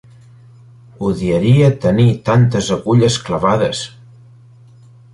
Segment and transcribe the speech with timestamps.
[1.09, 3.87] Odiaria tenir tantes agulles clavades!